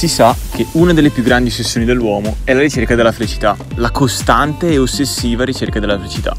[0.00, 3.90] Si sa che una delle più grandi ossessioni dell'uomo è la ricerca della felicità, la
[3.90, 6.34] costante e ossessiva ricerca della felicità.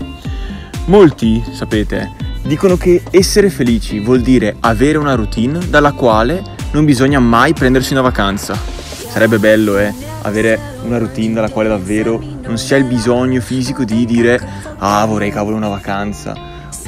[0.85, 2.11] Molti, sapete,
[2.41, 7.93] dicono che essere felici vuol dire avere una routine dalla quale non bisogna mai prendersi
[7.93, 8.57] una vacanza.
[8.57, 9.93] Sarebbe bello, eh,
[10.23, 14.41] avere una routine dalla quale davvero non si ha il bisogno fisico di dire
[14.79, 16.33] ah vorrei cavolo una vacanza.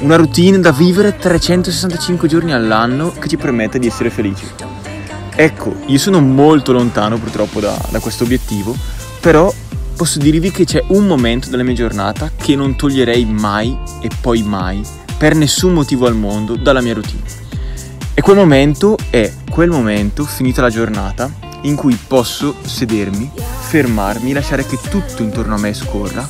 [0.00, 4.44] Una routine da vivere 365 giorni all'anno che ci permetta di essere felici.
[5.36, 8.76] Ecco, io sono molto lontano purtroppo da, da questo obiettivo,
[9.20, 9.52] però
[9.96, 14.42] posso dirvi che c'è un momento della mia giornata che non toglierei mai e poi
[14.42, 14.82] mai,
[15.18, 17.22] per nessun motivo al mondo, dalla mia routine.
[18.14, 24.64] E quel momento è quel momento, finita la giornata, in cui posso sedermi, fermarmi, lasciare
[24.64, 26.26] che tutto intorno a me scorra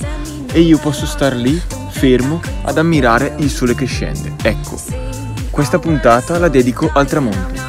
[0.50, 4.34] e io posso star lì fermo ad ammirare il sole che scende.
[4.42, 4.80] Ecco,
[5.50, 7.63] questa puntata la dedico al tramonto.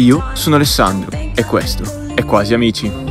[0.00, 3.09] Io sono Alessandro e questo è Quasi Amici.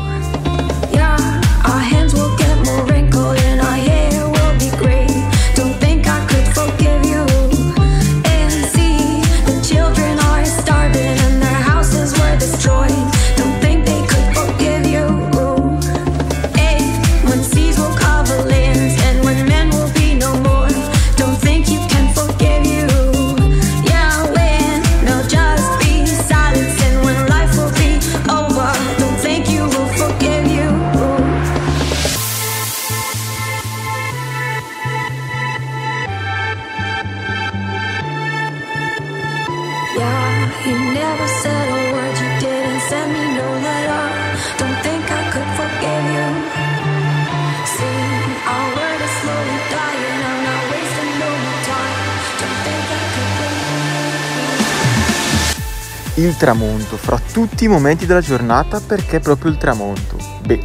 [56.24, 60.18] Il tramonto fra tutti i momenti della giornata perché proprio il tramonto?
[60.46, 60.64] Beh,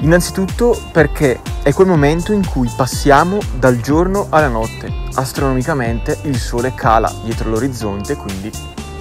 [0.00, 4.92] innanzitutto perché è quel momento in cui passiamo dal giorno alla notte.
[5.14, 8.50] Astronomicamente il sole cala dietro l'orizzonte, quindi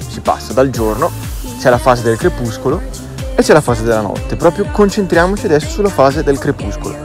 [0.08, 1.12] si passa dal giorno,
[1.60, 2.82] c'è la fase del crepuscolo
[3.36, 4.36] e c'è la fase della notte.
[4.36, 6.96] Proprio concentriamoci adesso sulla fase del crepuscolo.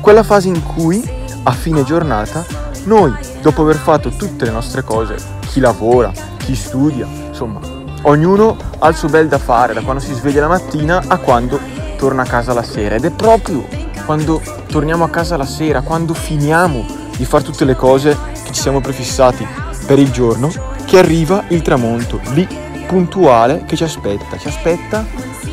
[0.00, 1.02] Quella fase in cui
[1.42, 2.44] a fine giornata
[2.84, 7.73] noi, dopo aver fatto tutte le nostre cose, chi lavora, chi studia, insomma,
[8.04, 11.58] ognuno ha il suo bel da fare da quando si sveglia la mattina a quando
[11.96, 12.94] torna a casa la sera.
[12.94, 13.66] Ed è proprio
[14.04, 16.84] quando torniamo a casa la sera, quando finiamo
[17.16, 19.46] di fare tutte le cose che ci siamo prefissati
[19.86, 20.50] per il giorno,
[20.84, 22.46] che arriva il tramonto lì
[22.86, 25.04] puntuale che ci aspetta, ci aspetta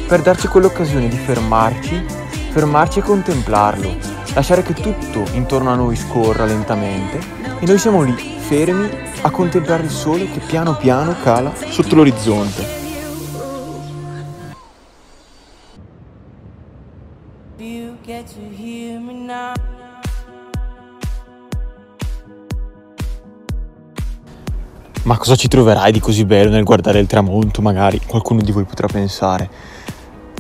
[0.07, 2.03] per darci quell'occasione di fermarci,
[2.51, 3.95] fermarci e contemplarlo,
[4.33, 7.19] lasciare che tutto intorno a noi scorra lentamente.
[7.59, 8.89] E noi siamo lì fermi
[9.21, 12.79] a contemplare il sole che piano piano cala sotto l'orizzonte.
[25.03, 27.61] Ma cosa ci troverai di così bello nel guardare il tramonto?
[27.61, 29.49] Magari qualcuno di voi potrà pensare.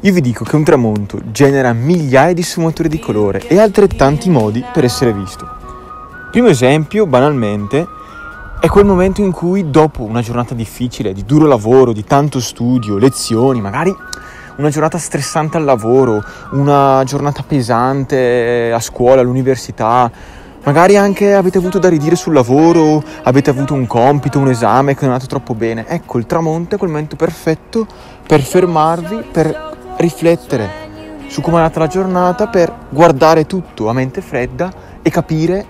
[0.01, 4.61] Io vi dico che un tramonto genera migliaia di sfumature di colore e altrettanti modi
[4.73, 5.59] per essere visto.
[6.29, 7.99] Primo esempio, banalmente,
[8.61, 12.99] è quel momento in cui dopo una giornata difficile, di duro lavoro, di tanto studio,
[12.99, 13.91] lezioni, magari
[14.57, 20.11] una giornata stressante al lavoro, una giornata pesante a scuola, all'università,
[20.63, 25.05] magari anche avete avuto da ridire sul lavoro, avete avuto un compito, un esame che
[25.05, 25.87] non è andato troppo bene.
[25.87, 27.87] Ecco, il tramonto è quel momento perfetto
[28.27, 30.69] per fermarvi, per riflettere
[31.25, 35.65] su come è andata la giornata, per guardare tutto a mente fredda e capire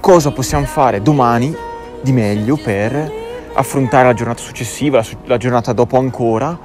[0.00, 1.74] cosa possiamo fare domani
[2.06, 3.12] di meglio per
[3.52, 6.56] affrontare la giornata successiva, la giornata dopo ancora,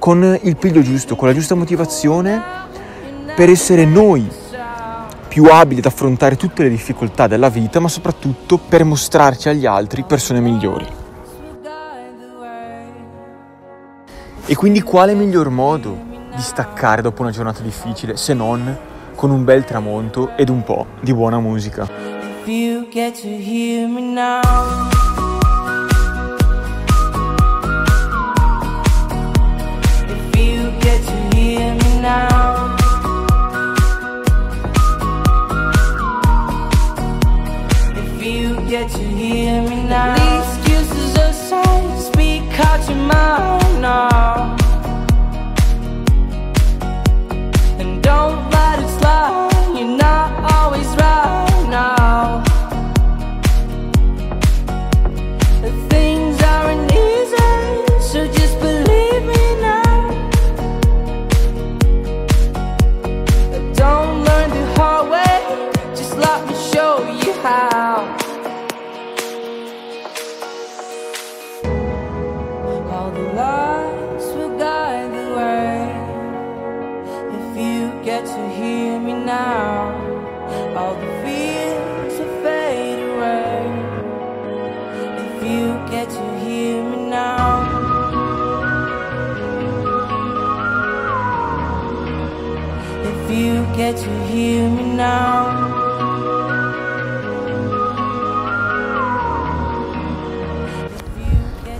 [0.00, 2.42] con il piglio giusto, con la giusta motivazione
[3.36, 4.28] per essere noi
[5.28, 10.02] più abili ad affrontare tutte le difficoltà della vita, ma soprattutto per mostrarci agli altri
[10.02, 10.86] persone migliori.
[14.44, 15.96] E quindi quale miglior modo
[16.34, 18.76] di staccare dopo una giornata difficile se non
[19.14, 22.09] con un bel tramonto ed un po' di buona musica?
[22.48, 24.40] You get to hear me now.
[30.08, 32.76] If you get to hear me now.
[37.96, 40.14] If you get to hear me now.
[40.14, 44.59] The excuses aside, speak out your mind now.
[93.92, 95.68] that hear me now.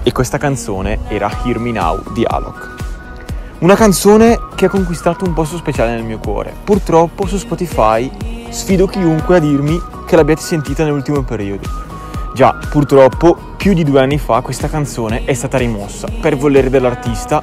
[0.02, 2.78] E questa canzone era Hear Me Now di Alok.
[3.60, 6.54] Una canzone che ha conquistato un posto speciale nel mio cuore.
[6.64, 8.10] Purtroppo su Spotify
[8.48, 11.68] sfido chiunque a dirmi che l'abbiate sentita nell'ultimo periodo.
[12.34, 17.42] Già, purtroppo, più di due anni fa questa canzone è stata rimossa per volere dell'artista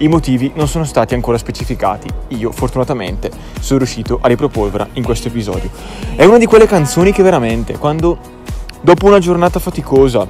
[0.00, 2.08] i motivi non sono stati ancora specificati.
[2.28, 5.70] Io, fortunatamente, sono riuscito a riproporvela in questo episodio.
[6.14, 8.16] È una di quelle canzoni che veramente, quando
[8.80, 10.24] dopo una giornata faticosa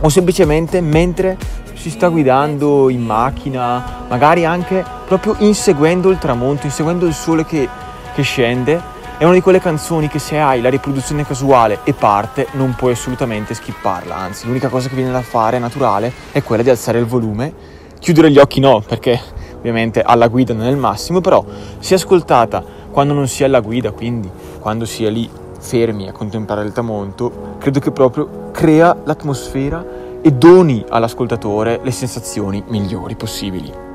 [0.00, 1.38] o semplicemente mentre
[1.74, 7.68] si sta guidando in macchina, magari anche proprio inseguendo il tramonto, inseguendo il sole che,
[8.12, 12.48] che scende, è una di quelle canzoni che se hai la riproduzione casuale e parte
[12.52, 16.70] non puoi assolutamente skipparla, anzi l'unica cosa che viene da fare naturale è quella di
[16.70, 19.20] alzare il volume, chiudere gli occhi no, perché
[19.56, 21.44] ovviamente alla guida non è il massimo, però
[21.78, 25.28] se ascoltata quando non si è alla guida, quindi quando si è lì
[25.58, 29.84] fermi a contemplare il tramonto, credo che proprio crea l'atmosfera
[30.20, 33.86] e doni all'ascoltatore le sensazioni migliori possibili.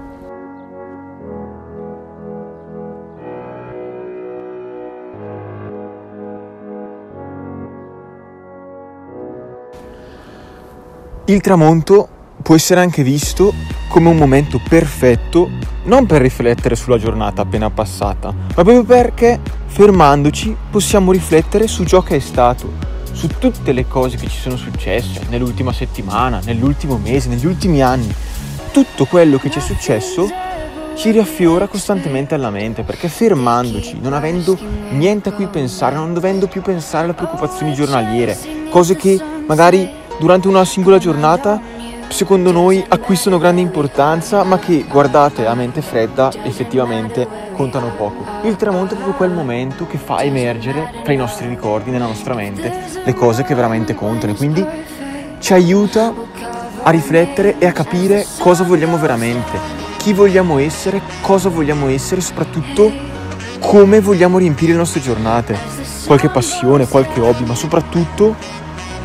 [11.26, 12.10] Il tramonto
[12.44, 13.54] può essere anche visto
[13.88, 15.50] come un momento perfetto
[15.86, 22.02] non per riflettere sulla giornata appena passata, ma proprio perché fermandoci possiamo riflettere su ciò
[22.02, 22.72] che è stato,
[23.12, 28.14] su tutte le cose che ci sono successe nell'ultima settimana, nell'ultimo mese, negli ultimi anni.
[28.72, 30.30] Tutto quello che ci è successo
[30.96, 34.58] ci riaffiora costantemente alla mente perché fermandoci, non avendo
[34.92, 38.38] niente a cui pensare, non dovendo più pensare alle preoccupazioni giornaliere,
[38.70, 41.60] cose che magari durante una singola giornata
[42.14, 48.24] secondo noi acquistano grande importanza ma che guardate a mente fredda effettivamente contano poco.
[48.44, 52.36] Il tramonto è proprio quel momento che fa emergere tra i nostri ricordi, nella nostra
[52.36, 52.72] mente,
[53.04, 54.64] le cose che veramente contano e quindi
[55.40, 56.14] ci aiuta
[56.84, 59.58] a riflettere e a capire cosa vogliamo veramente,
[59.98, 62.92] chi vogliamo essere, cosa vogliamo essere soprattutto
[63.60, 65.58] come vogliamo riempire le nostre giornate.
[66.06, 68.36] Qualche passione, qualche hobby, ma soprattutto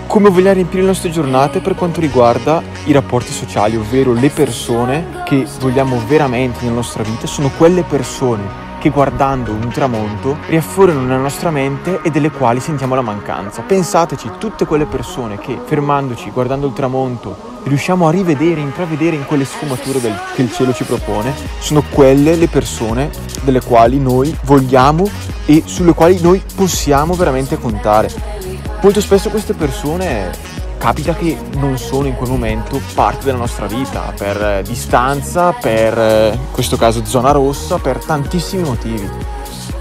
[0.09, 5.23] come vogliamo riempire le nostre giornate per quanto riguarda i rapporti sociali, ovvero le persone
[5.27, 11.21] che vogliamo veramente nella nostra vita, sono quelle persone che guardando un tramonto riaffiorano nella
[11.21, 13.61] nostra mente e delle quali sentiamo la mancanza.
[13.63, 19.45] Pensateci, tutte quelle persone che fermandoci, guardando il tramonto, riusciamo a rivedere, intravedere in quelle
[19.45, 23.11] sfumature del, che il cielo ci propone, sono quelle le persone
[23.43, 25.07] delle quali noi vogliamo
[25.45, 28.39] e sulle quali noi possiamo veramente contare.
[28.81, 30.31] Molto spesso queste persone
[30.79, 35.99] capita che non sono in quel momento parte della nostra vita, per eh, distanza, per
[35.99, 39.09] eh, in questo caso zona rossa, per tantissimi motivi.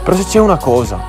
[0.04, 1.04] Però se c'è una cosa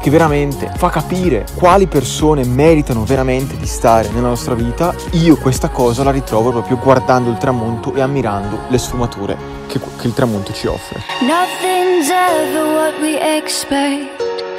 [0.00, 5.68] che veramente fa capire quali persone meritano veramente di stare nella nostra vita, io questa
[5.68, 9.36] cosa la ritrovo proprio guardando il tramonto e ammirando le sfumature
[9.66, 11.02] che, che il tramonto ci offre.
[11.20, 14.33] Nothing's ever what we expect.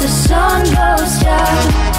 [0.00, 1.89] the sun goes down.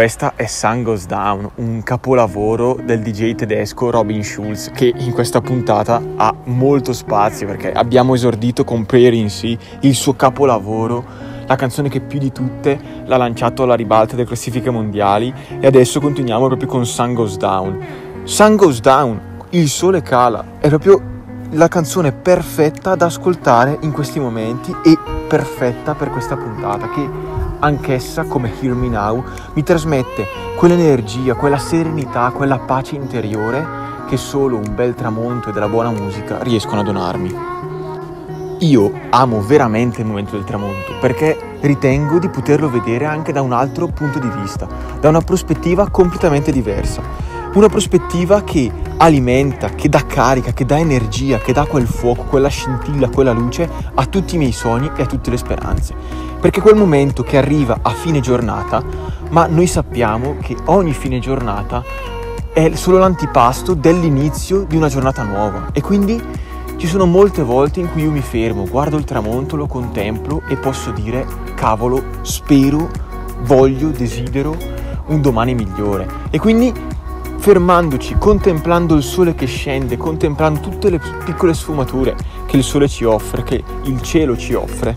[0.00, 5.42] Questa è Sun Goes Down, un capolavoro del DJ tedesco Robin Schulz che in questa
[5.42, 11.04] puntata ha molto spazio perché abbiamo esordito con Prayer in Sea, il suo capolavoro,
[11.46, 16.00] la canzone che più di tutte l'ha lanciato alla ribalta delle classifiche mondiali e adesso
[16.00, 17.84] continuiamo proprio con Sun Goes Down.
[18.24, 20.98] Sun Goes Down, il sole cala, è proprio
[21.50, 24.96] la canzone perfetta da ascoltare in questi momenti e
[25.28, 27.29] perfetta per questa puntata che
[27.60, 29.24] anch'essa, come Hear Me Now,
[29.54, 30.26] mi trasmette
[30.56, 36.42] quell'energia, quella serenità, quella pace interiore che solo un bel tramonto e della buona musica
[36.42, 37.34] riescono a donarmi.
[38.58, 43.52] Io amo veramente il momento del tramonto perché ritengo di poterlo vedere anche da un
[43.52, 44.66] altro punto di vista,
[44.98, 47.02] da una prospettiva completamente diversa.
[47.52, 52.48] Una prospettiva che alimenta, che dà carica, che dà energia, che dà quel fuoco, quella
[52.48, 55.94] scintilla, quella luce a tutti i miei sogni e a tutte le speranze.
[56.40, 58.84] Perché quel momento che arriva a fine giornata,
[59.30, 61.82] ma noi sappiamo che ogni fine giornata
[62.52, 66.22] è solo l'antipasto dell'inizio di una giornata nuova e quindi
[66.76, 70.56] ci sono molte volte in cui io mi fermo, guardo il tramonto, lo contemplo e
[70.56, 71.26] posso dire
[71.56, 72.88] cavolo, spero,
[73.42, 74.56] voglio, desidero
[75.06, 76.06] un domani migliore.
[76.30, 76.72] E quindi
[77.40, 82.14] fermandoci, contemplando il sole che scende, contemplando tutte le piccole sfumature
[82.46, 84.94] che il sole ci offre, che il cielo ci offre,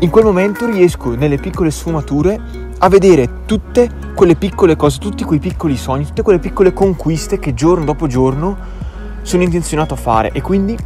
[0.00, 2.38] in quel momento riesco nelle piccole sfumature
[2.78, 7.54] a vedere tutte quelle piccole cose, tutti quei piccoli sogni, tutte quelle piccole conquiste che
[7.54, 8.56] giorno dopo giorno
[9.22, 10.32] sono intenzionato a fare.
[10.32, 10.76] E quindi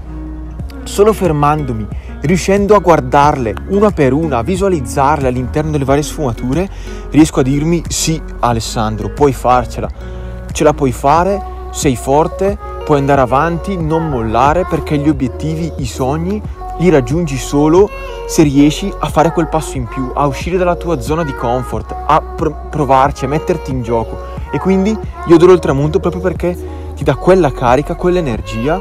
[0.84, 1.88] solo fermandomi,
[2.20, 6.68] riuscendo a guardarle una per una, a visualizzarle all'interno delle varie sfumature,
[7.10, 10.19] riesco a dirmi sì Alessandro, puoi farcela
[10.52, 15.86] ce la puoi fare, sei forte, puoi andare avanti, non mollare perché gli obiettivi, i
[15.86, 16.40] sogni
[16.78, 17.88] li raggiungi solo
[18.26, 21.94] se riesci a fare quel passo in più, a uscire dalla tua zona di comfort,
[22.06, 24.18] a pr- provarci, a metterti in gioco.
[24.50, 26.56] E quindi io adoro il tramonto proprio perché
[26.94, 28.80] ti dà quella carica, quell'energia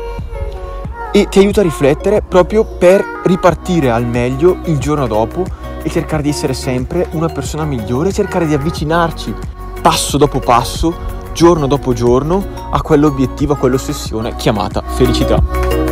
[1.11, 5.43] e ti aiuta a riflettere proprio per ripartire al meglio il giorno dopo
[5.81, 9.33] e cercare di essere sempre una persona migliore, cercare di avvicinarci
[9.81, 15.88] passo dopo passo giorno dopo giorno a quell'obiettivo, a quell'ossessione chiamata felicità.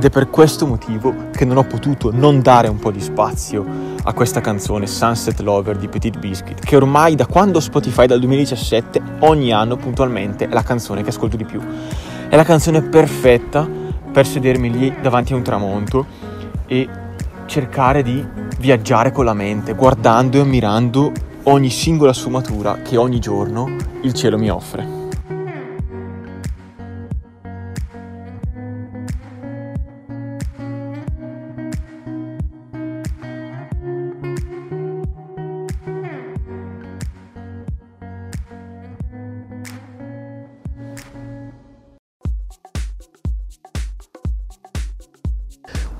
[0.00, 3.66] Ed è per questo motivo che non ho potuto non dare un po' di spazio
[4.02, 9.02] a questa canzone Sunset Lover di Petit Biscuit, che ormai da quando Spotify dal 2017
[9.18, 11.60] ogni anno puntualmente è la canzone che ascolto di più.
[12.30, 13.68] È la canzone perfetta
[14.10, 16.06] per sedermi lì davanti a un tramonto
[16.64, 16.88] e
[17.44, 18.26] cercare di
[18.58, 24.38] viaggiare con la mente, guardando e ammirando ogni singola sfumatura che ogni giorno il cielo
[24.38, 24.99] mi offre.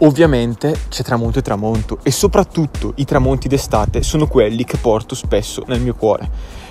[0.02, 5.62] Ovviamente c'è tramonto e tramonto e soprattutto i tramonti d'estate sono quelli che porto spesso
[5.66, 6.26] nel mio cuore.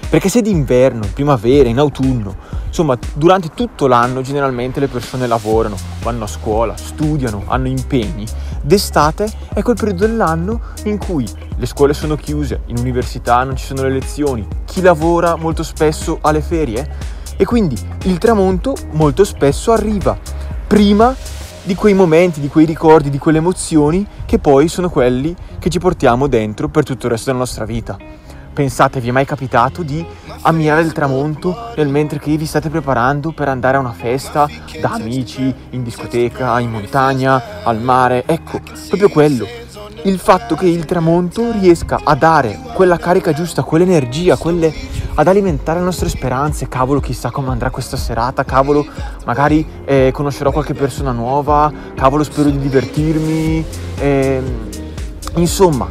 [0.09, 5.75] Perché se d'inverno, in primavera, in autunno, insomma durante tutto l'anno generalmente le persone lavorano,
[6.01, 8.25] vanno a scuola, studiano, hanno impegni,
[8.63, 13.65] d'estate è quel periodo dell'anno in cui le scuole sono chiuse, in università non ci
[13.65, 16.95] sono le lezioni, chi lavora molto spesso ha le ferie
[17.37, 20.17] e quindi il tramonto molto spesso arriva
[20.65, 21.15] prima
[21.69, 25.77] di quei momenti, di quei ricordi, di quelle emozioni che poi sono quelli che ci
[25.77, 27.95] portiamo dentro per tutto il resto della nostra vita.
[28.51, 30.03] Pensate, vi è mai capitato di
[30.41, 34.47] ammirare il tramonto nel mentre che vi state preparando per andare a una festa
[34.81, 38.23] da amici, in discoteca, in montagna, al mare?
[38.25, 39.45] Ecco, proprio quello.
[40.05, 44.73] Il fatto che il tramonto riesca a dare quella carica giusta, quell'energia, quelle
[45.19, 46.69] ad alimentare le nostre speranze.
[46.69, 48.85] Cavolo, chissà come andrà questa serata, cavolo,
[49.25, 53.65] magari eh, conoscerò qualche persona nuova, cavolo, spero di divertirmi.
[53.97, 54.41] Eh,
[55.35, 55.89] insomma,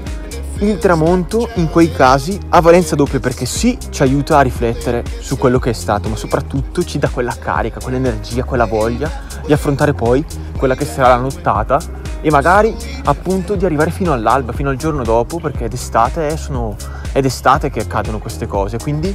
[0.61, 5.37] il tramonto in quei casi ha valenza doppia perché sì, ci aiuta a riflettere su
[5.37, 9.11] quello che è stato, ma soprattutto ci dà quella carica, quell'energia, quella voglia
[9.45, 10.25] di affrontare poi
[10.57, 11.79] quella che sarà la nottata
[12.23, 16.75] e magari appunto di arrivare fino all'alba, fino al giorno dopo, perché d'estate sono
[17.13, 19.15] è d'estate che accadono queste cose, quindi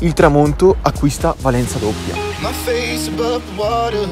[0.00, 2.14] il tramonto acquista valenza doppia.
[2.40, 4.08] My face above the water.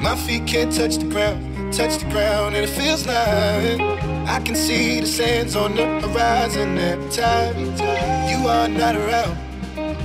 [0.00, 3.80] My feet can't touch the ground, touch the ground, and it feels like
[4.26, 7.56] I can see the sands on the horizon every time
[8.28, 9.36] you are not around.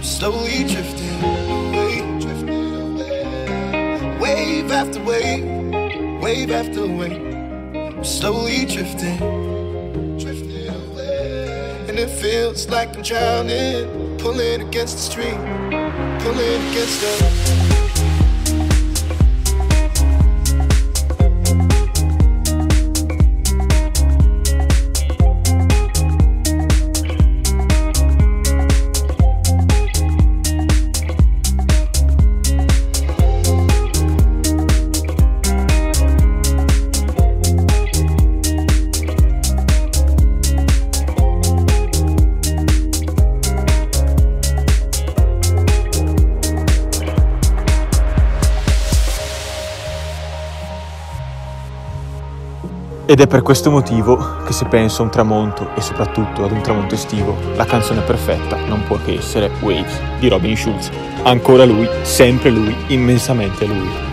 [0.02, 4.18] Slowly drifting away, drifting away.
[4.20, 5.46] Wave after wave,
[6.22, 9.43] wave after wave, slowly drifting.
[11.94, 14.18] And it feels like I'm drowning.
[14.18, 15.38] Pulling against the stream,
[16.20, 17.83] pulling against the
[53.14, 56.64] Ed è per questo motivo che se penso a un tramonto e soprattutto ad un
[56.64, 60.90] tramonto estivo, la canzone perfetta non può che essere Waves di Robin Schulz.
[61.22, 64.13] Ancora lui, sempre lui, immensamente lui.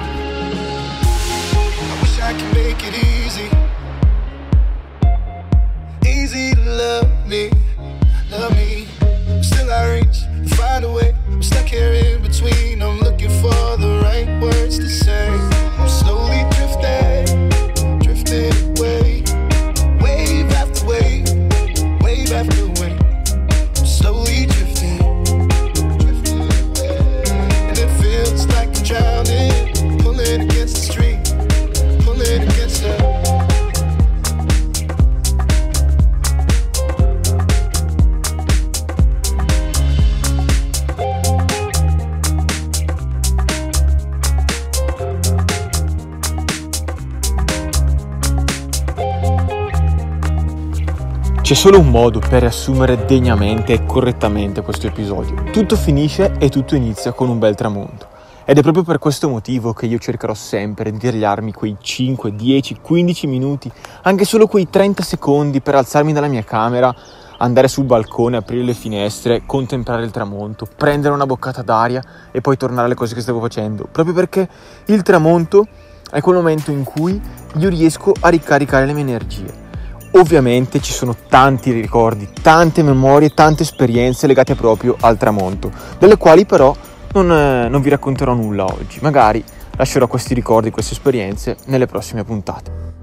[51.50, 55.50] C'è solo un modo per riassumere degnamente e correttamente questo episodio.
[55.50, 58.06] Tutto finisce e tutto inizia con un bel tramonto.
[58.45, 62.78] Ed è proprio per questo motivo che io cercherò sempre di tagliarmi quei 5, 10,
[62.80, 63.69] 15 minuti,
[64.02, 66.95] anche solo quei 30 secondi per alzarmi dalla mia camera,
[67.39, 72.56] andare sul balcone, aprire le finestre, contemplare il tramonto, prendere una boccata d'aria e poi
[72.56, 73.89] tornare alle cose che stavo facendo.
[73.91, 74.49] Proprio perché
[74.84, 75.67] il tramonto
[76.13, 77.21] è quel momento in cui
[77.56, 79.69] io riesco a ricaricare le mie energie
[80.12, 86.44] Ovviamente ci sono tanti ricordi, tante memorie, tante esperienze legate proprio al tramonto, delle quali
[86.44, 86.75] però
[87.12, 88.99] non, eh, non vi racconterò nulla oggi.
[89.02, 89.42] Magari
[89.76, 93.00] lascerò questi ricordi, queste esperienze nelle prossime puntate.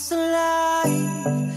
[0.00, 1.49] It's a lie.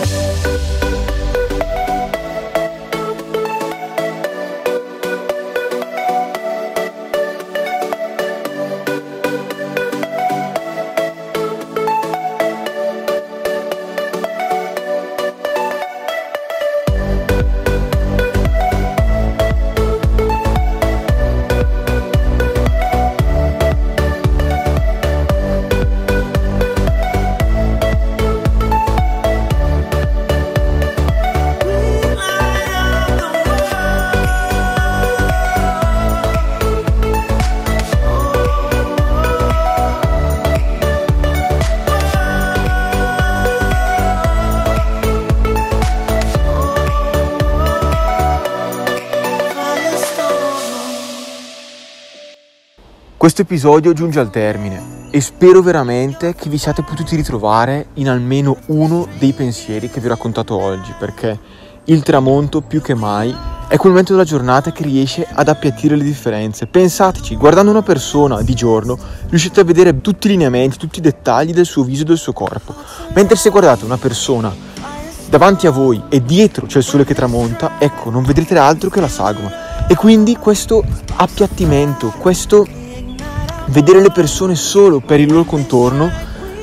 [0.00, 0.89] Música
[53.20, 58.56] Questo episodio giunge al termine e spero veramente che vi siate potuti ritrovare in almeno
[58.68, 61.38] uno dei pensieri che vi ho raccontato oggi, perché
[61.84, 63.28] il tramonto più che mai
[63.68, 66.66] è quel momento della giornata che riesce ad appiattire le differenze.
[66.66, 71.52] Pensateci, guardando una persona di giorno riuscite a vedere tutti i lineamenti, tutti i dettagli
[71.52, 72.74] del suo viso e del suo corpo,
[73.12, 74.50] mentre se guardate una persona
[75.28, 79.02] davanti a voi e dietro c'è il sole che tramonta, ecco, non vedrete altro che
[79.02, 79.86] la sagoma.
[79.86, 80.82] E quindi questo
[81.16, 82.78] appiattimento, questo
[83.70, 86.10] vedere le persone solo per il loro contorno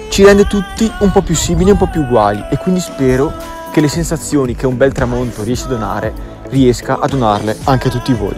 [0.09, 3.33] ci rende tutti un po' più simili, un po' più uguali e quindi spero
[3.71, 6.13] che le sensazioni che un bel tramonto riesce a donare
[6.49, 8.35] riesca a donarle anche a tutti voi.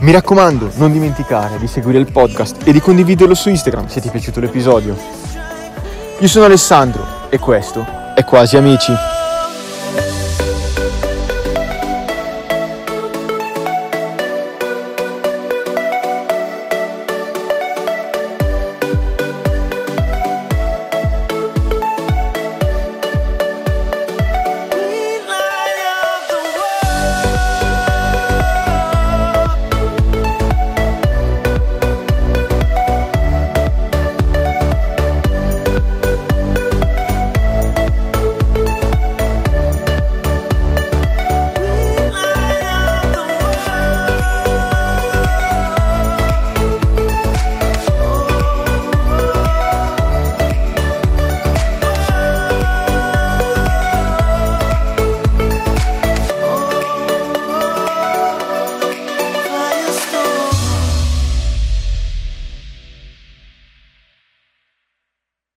[0.00, 4.08] Mi raccomando, non dimenticare di seguire il podcast e di condividerlo su Instagram se ti
[4.08, 4.96] è piaciuto l'episodio.
[6.18, 9.17] Io sono Alessandro e questo è Quasi Amici.